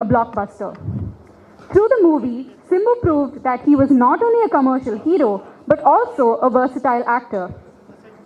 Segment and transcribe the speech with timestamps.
[0.00, 0.76] a blockbuster.
[1.72, 6.34] Through the movie, Simbu proved that he was not only a commercial hero, but also
[6.34, 7.52] a versatile actor.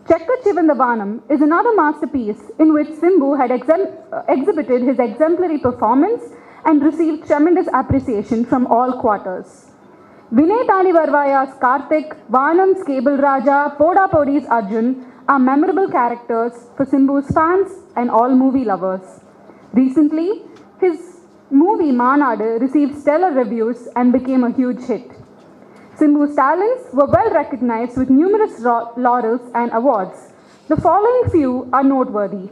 [0.04, 6.22] Chekka Chivantha Vaanam is another masterpiece in which Simbu had uh, exhibited his exemplary performance
[6.66, 9.70] and received tremendous appreciation from all quarters.
[10.30, 17.70] Vinnaithaandi Varuvaayaa's Karthik, Vanam's Cable Raja, Poda Podi's Arjun are memorable characters for Simbu's fans
[17.96, 19.20] and all movie lovers.
[19.72, 20.42] Recently,
[20.78, 21.11] his
[21.52, 25.10] movie Maanaadu received stellar reviews and became a huge hit.
[25.98, 30.32] Simbu's talents were well recognized with numerous laurels and awards.
[30.68, 32.50] The following few are noteworthy.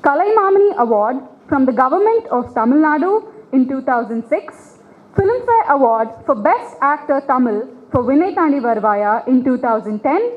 [0.00, 1.16] Kalaimamani Award
[1.48, 4.78] from the Government of Tamil Nadu in 2006,
[5.14, 10.32] Filmfare Award for Best Actor Tamil for Vinnaithaandi Varuvaayaa in 2010,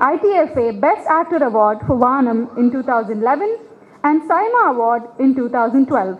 [0.00, 3.58] ITFA Best Actor Award for Vanam in 2011,
[4.02, 6.18] and SIIMA Award in 2012.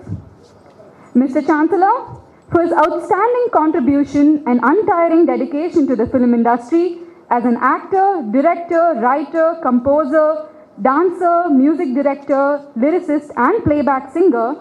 [1.15, 1.47] Mr.
[1.47, 2.19] Chancellor,
[2.51, 6.99] for his outstanding contribution and untiring dedication to the film industry
[7.31, 10.49] as an actor, director, writer, composer,
[10.83, 14.57] dancer, music director, lyricist, and playback singer,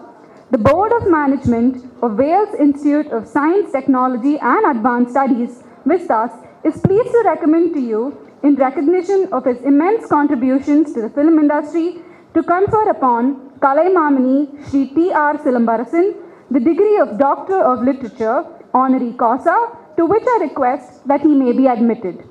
[0.52, 6.30] the Board of Management of Vels Institute of Science, Technology and Advanced Studies, Vistas,
[6.64, 11.38] is pleased to recommend to you, in recognition of his immense contributions to the film
[11.38, 11.98] industry,
[12.34, 15.38] to confer upon Kalai Mamani Sri T.R.
[15.38, 19.56] Silambarasan the degree of Doctor of Literature, honorary causa,
[19.96, 22.28] to which I request that he may be admitted.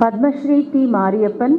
[0.00, 0.86] Padmashri T.
[0.92, 1.52] Mariappan,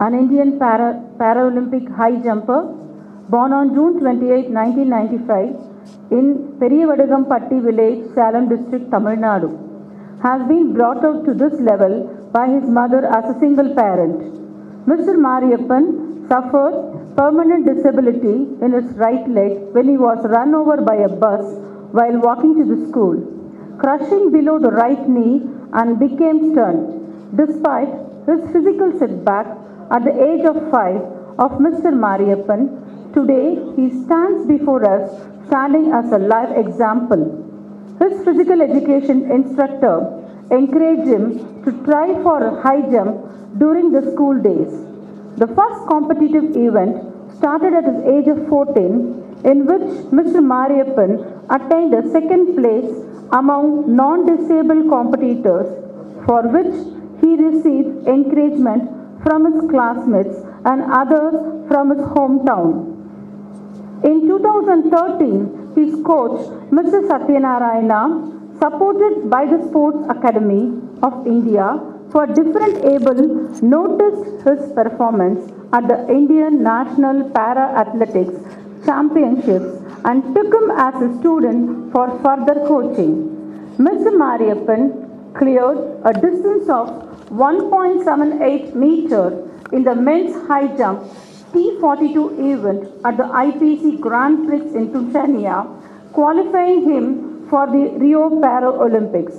[0.00, 2.60] an Indian para, Paralympic high jumper,
[3.30, 6.26] born on June 28, 1995, in
[6.60, 9.48] Periyavadagamppatti village, Salem district, Tamil Nadu,
[10.22, 11.94] has been brought out to this level
[12.34, 14.20] by his mother as a single parent.
[14.86, 15.16] Mr.
[15.26, 16.76] Mariappan suffered
[17.16, 21.44] permanent disability in his right leg when he was run over by a bus
[21.96, 23.16] while walking to the school,
[23.78, 25.40] crushing below the right knee
[25.74, 27.36] and became stunned.
[27.36, 27.92] Despite
[28.26, 29.46] his physical setback
[29.90, 31.00] at the age of five
[31.38, 31.92] of Mr.
[32.04, 35.10] Mariappan, today he stands before us
[35.46, 37.22] standing as a live example.
[37.98, 39.96] His physical education instructor
[40.50, 44.72] encouraged him to try for a high jump during the school days.
[45.36, 47.02] The first competitive event
[47.36, 50.40] started at his age of 14, in which Mr.
[50.52, 51.12] Mariappan
[51.50, 55.68] attained a second place among non-disabled competitors,
[56.26, 56.74] for which
[57.20, 58.90] he received encouragement
[59.22, 61.34] from his classmates and others
[61.68, 62.94] from his hometown.
[64.04, 66.38] In 2013, his coach,
[66.70, 67.00] Mr.
[67.08, 71.80] Satyanarayana, supported by the Sports Academy of India
[72.10, 73.20] for different able,
[73.62, 78.36] noticed his performance at the Indian National Para Athletics
[78.84, 83.14] Championships and took him as a student for further coaching.
[83.78, 84.10] Mr.
[84.22, 84.82] Mariappan
[85.38, 86.88] cleared a distance of
[87.30, 89.26] 1.78 meter
[89.72, 91.02] in the men's high jump
[91.52, 92.18] T42
[92.52, 95.56] event at the IPC Grand Prix in Tanzania,
[96.12, 99.36] qualifying him for the Rio Paralympics.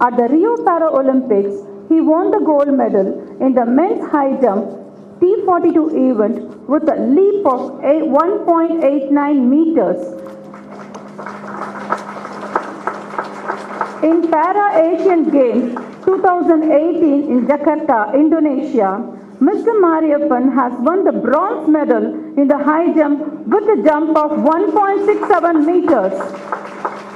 [0.00, 3.08] At the Rio Paralympics, he won the gold medal
[3.40, 4.79] in the men's high jump
[5.20, 5.78] T42
[6.10, 10.00] event with a leap of 1.89 meters.
[14.02, 18.96] In Para Asian Games 2018 in Jakarta, Indonesia,
[19.40, 19.72] Mr.
[19.76, 22.04] Mariappan has won the bronze medal
[22.40, 26.16] in the high jump with a jump of 1.67 meters.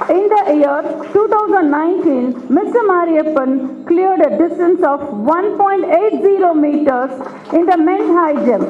[0.07, 0.81] In the year
[1.13, 2.81] 2019, Mr.
[2.89, 7.09] Mariappan cleared a distance of 1.80 meters
[7.51, 8.69] in the men's high jump.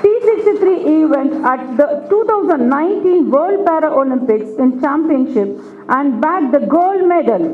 [0.00, 5.60] T T63 event at the 2019 World Paralympics in Championship
[5.90, 7.44] and bagged the gold medal.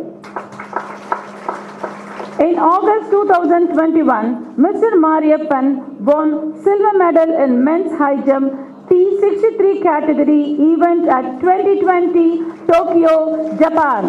[2.38, 4.92] In August 2021, Mr.
[4.94, 10.42] Mariappan won silver medal in men's high jump T63 category
[10.72, 14.04] event at 2020 Tokyo, Japan,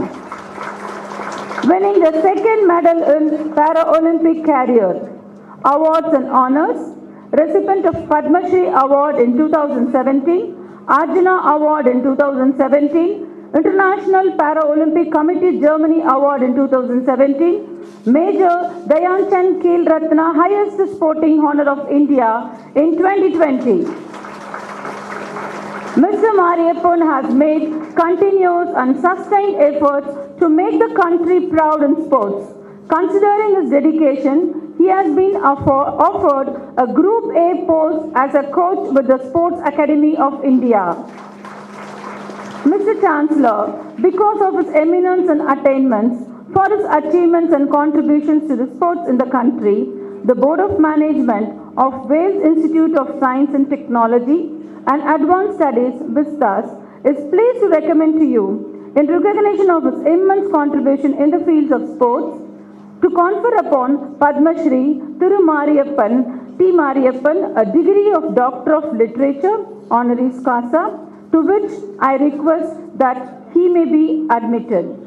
[1.69, 5.07] winning the second medal in Paralympic career.
[5.65, 6.79] Awards and honors,
[7.31, 10.55] recipient of Padma Shri Award in 2017,
[10.87, 18.55] Arjuna Award in 2017, International Paralympic Committee Germany Award in 2017, Major
[18.89, 24.09] Dhyan Chand Khel Ratna Highest Sporting Honor of India in 2020.
[25.95, 26.33] Mr.
[26.33, 27.63] Mariappan has made
[27.97, 30.07] continuous and sustained efforts
[30.39, 32.53] to make the country proud in sports.
[32.87, 36.47] Considering his dedication, he has been offer- offered
[36.77, 40.95] a Group A post as a coach with the Sports Academy of India.
[42.63, 43.01] Mr.
[43.01, 46.23] Chancellor, because of his eminence and attainments,
[46.53, 49.89] for his achievements and contributions to the sports in the country,
[50.23, 56.71] the Board of Management of Vels Institute of Science and Technology and Advanced Studies, VISTAS,
[57.05, 61.71] is pleased to recommend to you, in recognition of his immense contribution in the fields
[61.71, 62.37] of sports,
[63.01, 66.71] to confer upon Padma Shri Thiru Mariappan T.
[66.71, 70.99] Mariappan a degree of Doctor of Literature honoris causa,
[71.31, 74.97] to which I request that he may be admitted.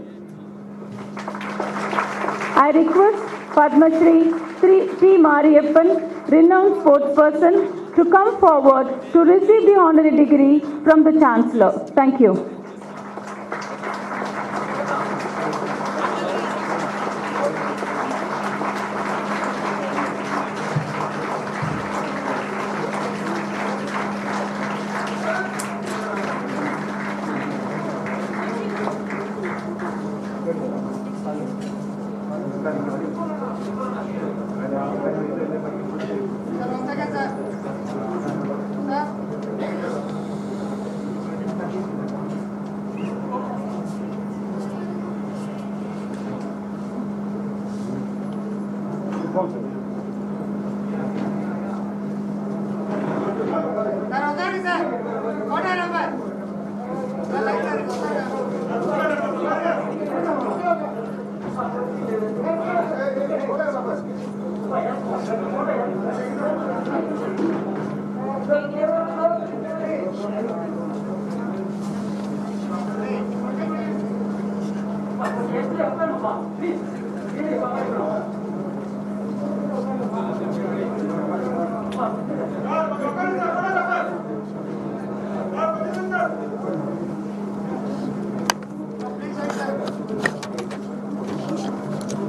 [2.56, 3.22] I request
[3.54, 4.32] Padma Shri
[5.00, 5.16] T.
[5.28, 11.72] Mariappan, renowned sportsperson, to come forward to receive the honorary degree from the Chancellor.
[11.94, 12.53] Thank you.
[76.56, 76.78] Please,
[77.34, 78.13] give me a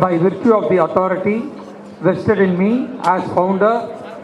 [0.00, 1.38] By virtue of the authority
[2.06, 3.74] vested in me as founder,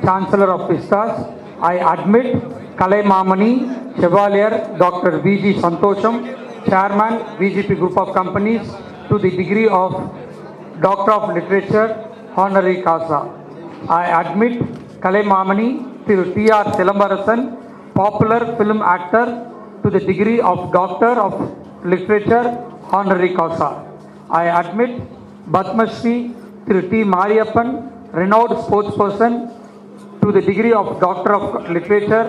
[0.02, 1.12] chancellor of Vistas,
[1.60, 2.36] I admit
[2.80, 3.52] Kalai Mamani,
[4.00, 5.20] Chevalier Dr.
[5.20, 5.54] V.G.
[5.54, 6.14] Santosham,
[6.68, 8.62] chairman, VGP Group of Companies,
[9.08, 9.92] to the degree of
[10.80, 11.88] Doctor of Literature,
[12.36, 13.20] honorary causa.
[13.88, 14.60] I admit
[15.00, 16.64] Kalai Mamani, Thiru T.R.
[16.76, 19.26] Silambarasan, popular film actor
[19.82, 21.34] to the degree of Doctor of
[21.84, 22.46] Literature,
[22.90, 23.70] honorary causa.
[24.30, 25.00] I admit
[25.50, 27.04] Thiru T.
[27.04, 29.50] Mariappan, renowned sportsperson
[30.22, 32.26] to the degree of Doctor of Literature,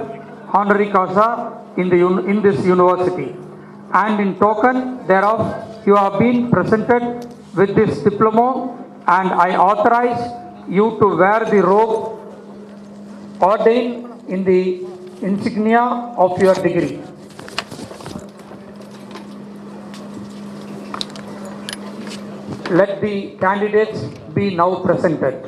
[0.54, 3.34] honorary causa in, the, in this university.
[3.94, 10.20] And in token thereof, you have been presented with this diploma and I authorize
[10.68, 12.20] you to wear the robe
[13.42, 14.86] ordained in the
[15.22, 15.82] insignia
[16.18, 17.00] of your degree.
[22.70, 24.02] Let the candidates
[24.34, 25.48] be now presented.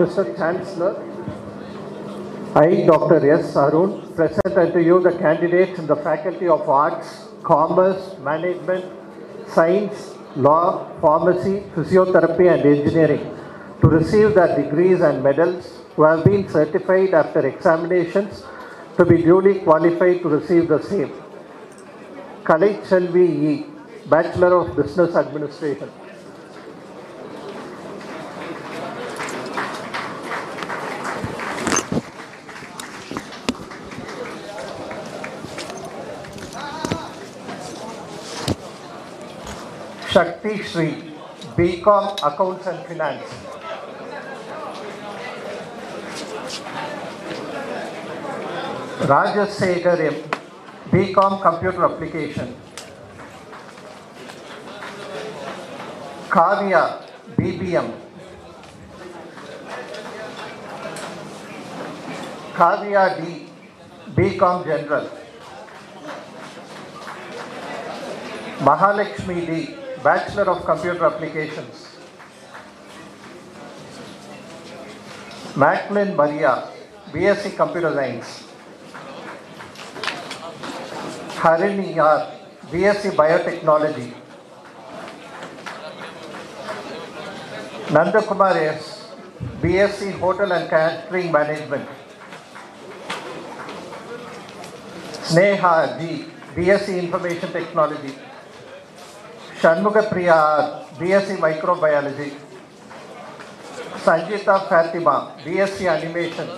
[0.00, 0.24] Mr.
[0.36, 0.94] Chancellor,
[2.54, 3.18] I, Dr.
[3.32, 3.54] S.
[3.54, 8.86] Arun, present unto you the candidates in the Faculty of Arts, Commerce, Management,
[9.46, 13.24] Science, Law, Pharmacy, Physiotherapy and Engineering
[13.82, 18.42] to receive their degrees and medals who have been certified after examinations
[18.96, 21.12] to be duly qualified to receive the same.
[22.44, 23.66] Kalai Chelvi E,
[24.08, 25.90] Bachelor of Business Administration.
[40.10, 40.90] Shakti Sri,
[41.56, 43.30] BCom Accounts and Finance.
[49.08, 50.14] Rajas Segar M,
[50.90, 52.56] BCom Computer Application.
[56.28, 57.02] Kavya,
[57.36, 57.92] BBM.
[62.54, 63.46] Kavya D,
[64.16, 65.06] BCom General.
[68.58, 71.88] Mahalakshmi D, Bachelor of Computer Applications.
[75.56, 76.68] Macklin Maria,
[77.12, 78.46] BSc Computer Science.
[81.40, 81.94] Harini
[82.70, 84.14] BSc Biotechnology.
[87.90, 89.12] Nandakumar S,
[89.60, 91.86] BSc Hotel and Catering Management.
[95.28, 98.14] Sneha G, BSc Information Technology.
[99.62, 100.36] षण Priya
[101.00, 102.28] micro microbiology
[104.04, 105.16] Sanjeeta Fatima
[105.64, 106.48] S animation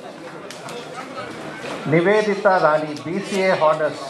[1.90, 4.04] Nivedita Rani BCA honours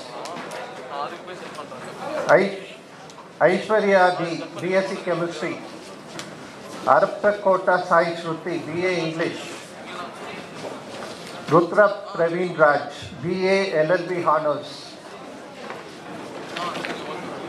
[3.43, 5.55] Aishwarya D S chemistry
[6.97, 9.43] अरपकोट Sai Shruti BA English
[11.51, 14.92] Rudra Praveen Raj BA LLB honours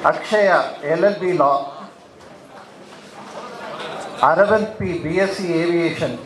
[0.06, 0.48] Akshay
[0.94, 1.52] L L B law
[4.30, 6.18] Arvind P B S aviation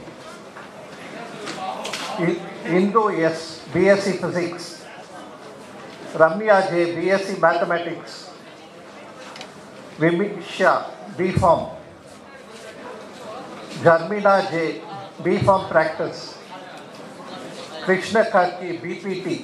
[2.77, 3.43] Indo S
[3.73, 4.65] B S physics
[6.21, 8.15] Ramya J B S mathematics
[9.99, 10.73] Vimisha
[11.17, 11.65] B pharm
[13.83, 14.65] Jermina J
[15.23, 16.25] B pharm practice
[17.85, 19.35] Krishna खाकी BPT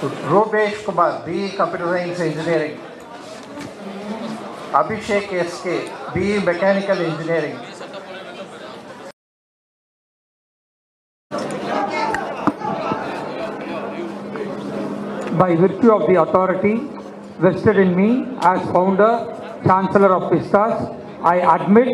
[0.00, 2.78] Rubesh Kumar, BE Computer Science Engineering.
[4.72, 7.58] Abhishek SK, BE Mechanical Engineering.
[15.38, 16.76] by virtue of the authority
[17.40, 19.12] vested in me as founder,
[19.64, 20.74] chancellor of Vistas,
[21.22, 21.88] I admit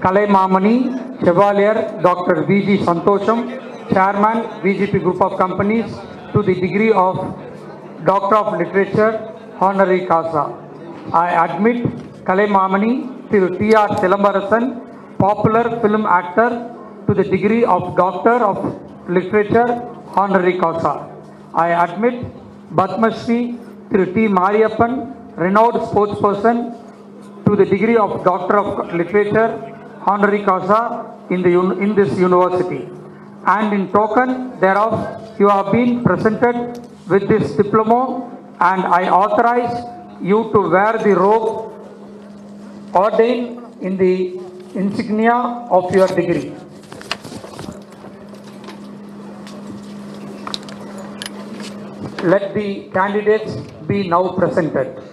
[0.00, 0.78] Kalai Mamani,
[1.24, 2.44] Chevalier Dr.
[2.44, 2.78] V.G.
[2.78, 5.86] Santosham, chairman, VGP Group of Companies,
[6.32, 7.16] to the degree of
[8.04, 9.12] Doctor of Literature,
[9.60, 10.54] honorary causa.
[11.12, 11.84] I admit
[12.24, 13.88] Kalai Mamani, Thiru T.R.
[14.00, 16.50] Silambarasan, popular film actor,
[17.06, 18.58] to the degree of Doctor of
[19.08, 19.68] Literature,
[20.14, 21.10] honorary causa.
[21.54, 22.24] I admit
[22.76, 23.58] Padma Shri
[23.90, 24.28] Thiru T.
[24.28, 26.76] Mariappan, renowned sportsperson,
[27.46, 29.48] to the degree of Doctor of Literature,
[30.06, 31.50] honorary causa in, the,
[31.80, 32.88] in this university.
[33.46, 39.74] And in token thereof, you have been presented with this diploma and I authorize
[40.20, 41.72] you to wear the robe
[42.94, 44.38] ordained in the
[44.74, 45.34] insignia
[45.70, 46.52] of your degree.
[52.22, 53.54] Let the candidates
[53.86, 55.07] be now presented.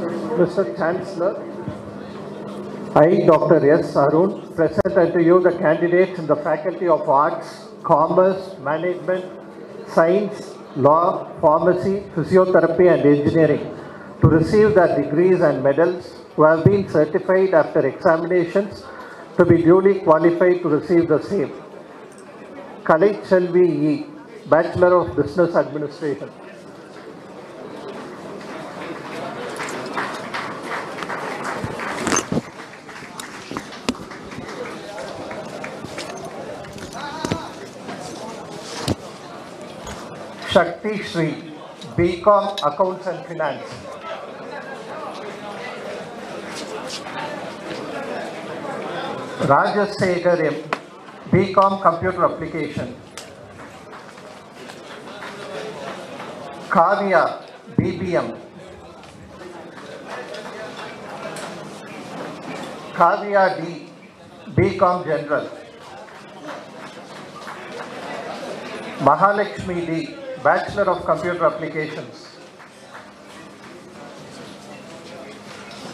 [0.00, 0.76] Mr.
[0.76, 1.34] Chancellor,
[2.94, 3.70] I, Dr.
[3.72, 3.94] S.
[3.96, 9.24] Arun, present unto you the candidates in the Faculty of Arts, Commerce, Management,
[9.88, 13.76] Science, Law, Pharmacy, Physiotherapy and Engineering
[14.22, 18.84] to receive their degrees and medals who have been certified after examinations
[19.36, 21.52] to be duly qualified to receive the same.
[22.84, 24.06] Kalai Chelvi E,
[24.48, 26.30] Bachelor of Business Administration.
[40.50, 41.30] Shakti Sri,
[41.96, 43.70] BCom Accounts and Finance.
[49.48, 50.56] Rajas Segar M,
[51.30, 52.96] BCom Computer Application.
[56.68, 57.42] Kavya,
[57.76, 58.36] BBM.
[62.92, 63.86] Kavya D,
[64.56, 65.46] BCom General.
[68.98, 72.28] Mahalakshmi D, Bachelor of Computer Applications.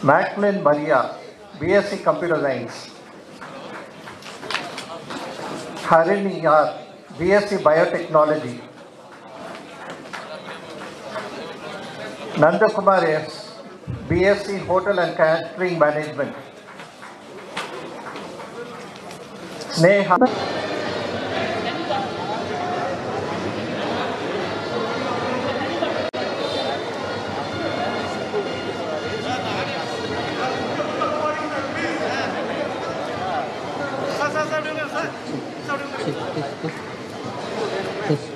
[0.01, 1.15] Macklin Maria,
[1.59, 2.91] BSc Computer Science.
[5.87, 6.79] Harini R,
[7.19, 8.61] BSc Biotechnology.
[12.37, 13.59] Nandakumar S,
[14.07, 16.35] BSc Hotel and Catering Management.
[19.75, 20.56] Sneha.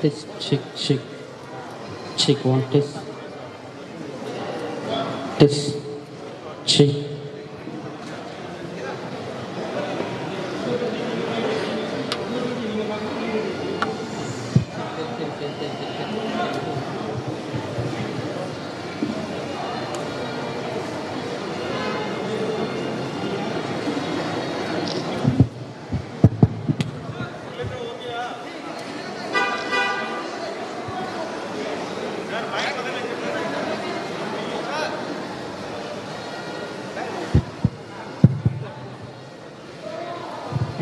[0.01, 0.99] Test, chick chick
[2.17, 2.97] Check one test.
[5.39, 5.77] Test,
[6.65, 7.10] check.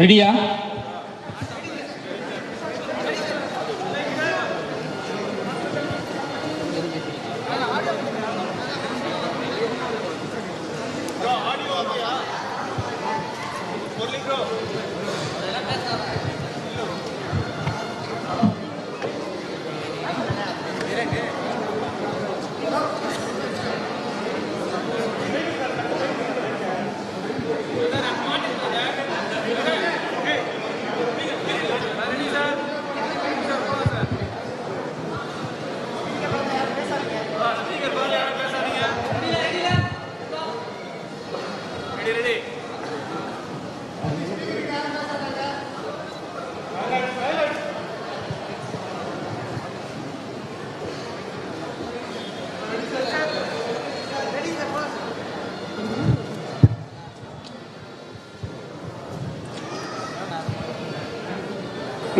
[0.00, 0.28] ரெடியா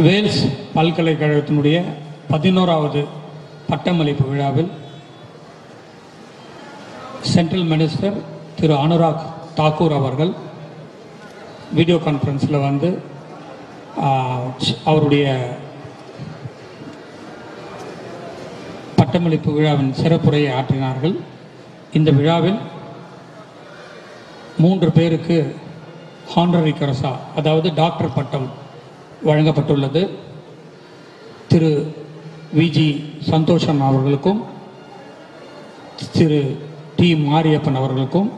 [0.05, 0.41] வேல்ஸ்
[0.75, 1.77] பல்கலைக்கழகத்தினுடைய
[2.29, 3.01] பதினோராவது
[3.69, 4.69] பட்டமளிப்பு விழாவில்
[7.31, 8.17] central minister
[8.59, 9.25] திரு அனுராக்
[9.57, 10.31] தாக்கூர் அவர்கள்
[11.77, 12.89] video கான்ஃபரன்ஸில் வந்து
[14.83, 15.25] அவருடைய
[18.95, 21.15] பட்டமளிப்பு விழாவின் சிறப்புரையை ஆற்றினார்கள்.
[21.93, 22.59] இந்த விழாவில்
[24.57, 25.37] மூன்று பேருக்கு
[26.35, 28.49] ஹான்ரரி கரசா அதாவது டாக்டர் பட்டம்
[29.27, 30.01] வழங்கப்பட்டுள்ளது.
[31.51, 31.71] திரு
[32.59, 32.87] விஜி
[33.31, 34.41] சந்தோஷம் அவர்களுக்கும்
[36.15, 36.39] திரு
[36.97, 38.29] டி மாரியப்பன் அவர்களுக்கும்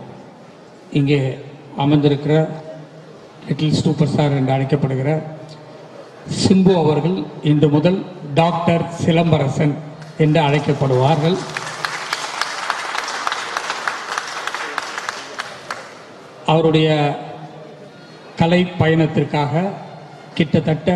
[1.00, 1.20] இங்கே
[1.84, 2.34] அமர்ந்திருக்கிற
[3.48, 5.12] லிட்டில் சூப்பர் ஸ்டார் என்று அழைக்கப்படுகிற
[6.42, 7.18] சிம்பு அவர்கள்
[7.52, 8.00] இன்று முதல்
[8.40, 9.74] டாக்டர் சிலம்பரசன்
[10.24, 11.38] என்று அழைக்கப்படுவார்கள்.
[16.54, 16.90] அவருடைய
[18.40, 19.64] கலை பயணத்திற்காக
[20.38, 20.90] கிட்டத்தட்ட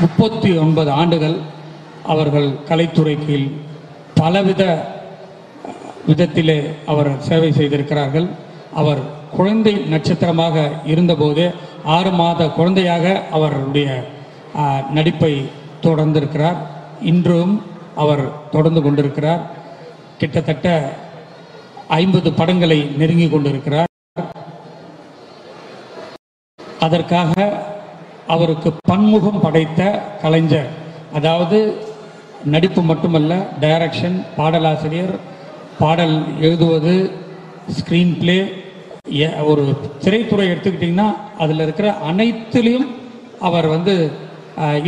[0.00, 1.36] முப்பத்தி ஒன்பது ஆண்டுகள்
[2.12, 3.38] அவர்கள் கலைத்துறைக்கு
[4.20, 4.62] பலவித
[6.08, 6.58] விதத்திலே
[6.92, 8.28] அவர் சேவை செய்திருக்கிறார்கள்.
[8.80, 9.02] அவர்
[9.36, 10.56] குழந்தை நட்சத்திரமாக
[10.92, 11.44] இருந்தபோது
[11.96, 13.04] ஆறு மாத குழந்தையாக
[13.36, 13.88] அவருடைய
[14.96, 15.32] நடிப்பை
[15.86, 16.58] தொடர்ந்திருக்கிறார்.
[17.10, 17.54] இன்றும்
[18.02, 19.42] அவர் தொடர்ந்து கொண்டிருக்கிறார்.
[20.20, 20.66] கிட்டத்தட்ட
[22.00, 23.90] ஐம்பது படங்களை நெருங்கி கொண்டிருக்கிறார்.
[26.86, 27.34] அதற்காக
[28.34, 29.80] அவருக்கு பன்முகம் படைத்த
[30.22, 30.70] கலைஞர்.
[31.18, 31.58] அதாவது
[32.54, 33.32] நடிப்பு மட்டுமல்ல
[33.64, 35.14] டைரக்ஷன் பாடலாசிரியர்
[35.80, 36.16] பாடல்
[36.46, 36.94] எழுதுவது
[37.76, 38.38] ஸ்க்ரீன் பிளே
[39.50, 39.64] ஒரு
[40.04, 41.08] திரைத்துறை எடுத்துக்கிட்டிங்கன்னா
[41.42, 42.88] அதில் இருக்கிற அனைத்திலையும்
[43.48, 43.94] அவர் வந்து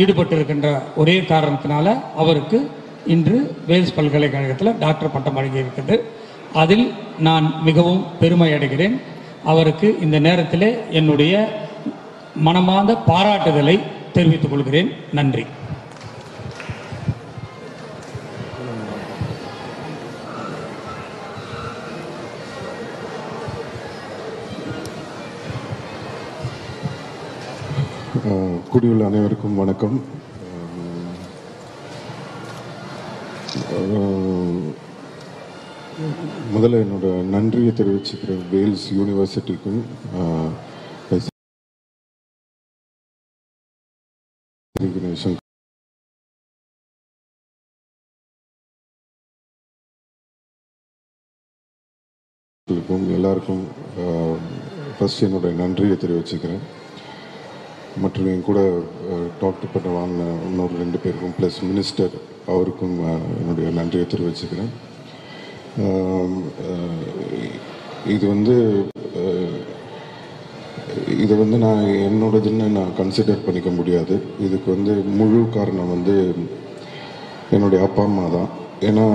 [0.01, 0.69] ஈடுபட்டிருக்கின்ற
[1.01, 2.59] ஒரே காரணத்தினால அவருக்கு
[3.15, 3.37] இன்று
[3.69, 5.97] வேல்ஸ் பல்கலைக்கழகத்தில் டாக்டர் பட்டம் வழங்கியிருக்கிறது
[6.61, 6.85] அதில்
[7.27, 8.95] நான் மிகவும் பெருமை அடைகிறேன்.
[9.51, 10.67] அவருக்கு இந்த நேரத்தில்
[10.99, 11.33] என்னுடைய
[12.35, 13.79] மனமார்ந்த பாராட்டுதலை
[14.13, 14.91] தெரிவித்துக் கொள்கிறேன்.
[15.13, 15.45] நன்றி.
[28.69, 30.03] கூடியுள்ள அனைவருக்கும் வணக்கம்.
[36.55, 39.81] முதல்ல என்னோட நன்றியை தெரிவிச்சுக்கிறேன் வேல்ஸ் யூனிவர்சிட்டிக்கும்
[44.95, 45.33] organization
[52.67, 52.75] ஸ்ரீ
[53.17, 53.63] எல்லாருக்கும்
[54.95, 56.63] ஃபஸ்ட் என்னுடைய நன்றியை தெரிவிச்சுக்கிறேன்.
[58.03, 58.59] மற்றும் என் கூட
[59.41, 62.15] டாக்டர் பட்டம் வாங்கின இன்னொரு ரெண்டு பேருக்கும் ப்ளஸ் மினிஸ்டர்
[62.53, 62.95] அவருக்கும்
[63.41, 64.71] என்னுடைய நன்றியை தெரிவிச்சுக்கிறேன்.
[68.15, 68.55] இது வந்து
[71.17, 74.15] இது வந்து நான் என்னோடதுன்னு நான் கன்சிடர் பண்ணிக்க முடியாது.
[74.39, 76.15] இதுக்கு வந்து முழு காரணம் வந்து
[77.51, 78.49] என்னுடைய அப்பா அம்மா தான்.
[78.81, 79.05] ஏன்னா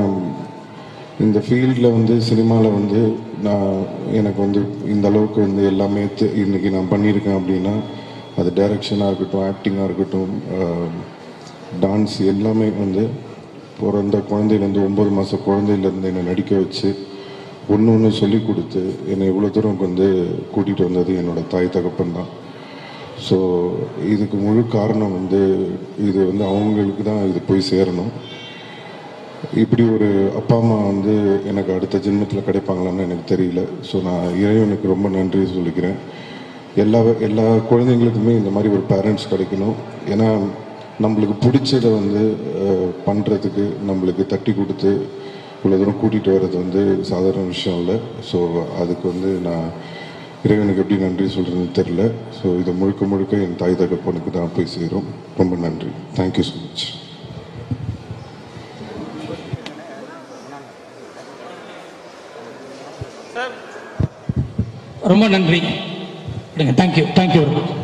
[1.18, 3.00] இந்த ஃபீல்டில் வந்து சினிமாவில் வந்து
[3.42, 3.66] நான்
[4.12, 7.74] எனக்கு வந்து இந்த அளவுக்கு வந்து எல்லாமே தெ- இன்னைக்கு நான் பண்ணியிருக்கேன் அப்படின்னா
[8.36, 10.32] அது டைரக்ஷனாக இருக்கட்டும் ஆக்டிங்காக இருக்கட்டும்
[11.80, 13.02] டான்ஸ் எல்லாமே வந்து
[13.80, 16.88] பிறந்த குழந்தையிலேருந்து ஒம்பது மாத குழந்தையிலேருந்து என்னை நடிக்க வச்சு
[17.74, 20.06] ஒன்று ஒன்று சொல்லி கொடுத்து என்னை இவ்வளோ தூரம் வந்து
[20.52, 22.30] கூட்டிகிட்டு வந்தது என்னோட தாய் தகப்பன் தான்.
[23.26, 23.36] ஸோ
[24.12, 25.40] இதுக்கு முழு காரணம் வந்து
[26.08, 28.12] இது வந்து அவங்களுக்கு தான் இது போய் சேரணும்.
[29.62, 31.14] இப்படி ஒரு அப்பா அம்மா வந்து
[31.50, 33.62] எனக்கு அடுத்த ஜென்மத்தில் கிடைப்பாங்களான்னு எனக்கு தெரியல.
[33.88, 35.96] ஸோ நான் இறைவனுக்கு ரொம்ப நன்றி சொல்லிக்கிறேன்.
[36.82, 39.78] எல்லா எல்லா குழந்தைங்களுக்குமே இந்த மாதிரி ஒரு பேரண்ட்ஸ் கிடைக்கணும்.
[40.12, 40.28] ஏன்னா
[41.04, 42.22] நம்மளுக்கு பிடிச்சதை வந்து
[43.06, 44.92] பண்ணுறதுக்கு நம்மளுக்கு தட்டி கொடுத்து
[45.60, 47.96] இவ்வளோ தூரம் கூட்டிகிட்டு வர்றது வந்து சாதாரண விஷயம் இல்லை.
[48.28, 48.38] ஸோ
[48.82, 49.66] அதுக்கு வந்து நான்
[50.44, 52.02] இறைவனுக்கு எப்படி நன்றி சொல்கிறதுன்னு தெரில
[52.38, 55.08] ஸோ இதை முழுக்க முழுக்க என் தாய் தகப்பனுக்கு தான் போய் சேரும்.
[55.40, 55.90] ரொம்ப நன்றி.
[56.18, 56.86] தேங்க்யூ ஸோ மச்
[65.10, 65.60] ரொம்ப நன்றி.
[66.80, 67.76] Thank you thank you very much